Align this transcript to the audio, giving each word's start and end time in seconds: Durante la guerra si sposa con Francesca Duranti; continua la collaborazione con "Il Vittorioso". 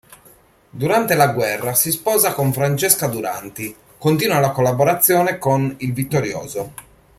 Durante 0.71 1.13
la 1.13 1.27
guerra 1.31 1.75
si 1.75 1.91
sposa 1.91 2.33
con 2.33 2.51
Francesca 2.51 3.05
Duranti; 3.05 3.75
continua 3.99 4.39
la 4.39 4.49
collaborazione 4.49 5.37
con 5.37 5.75
"Il 5.77 5.93
Vittorioso". 5.93 6.73